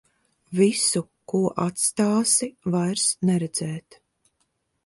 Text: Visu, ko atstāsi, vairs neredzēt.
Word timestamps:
Visu, 0.59 1.01
ko 1.33 1.41
atstāsi, 1.65 2.51
vairs 2.77 3.07
neredzēt. 3.31 4.03